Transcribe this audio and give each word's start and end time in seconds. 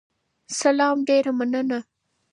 سلام، 0.61 0.97
ډیره 1.09 1.31
مننه 1.37 1.79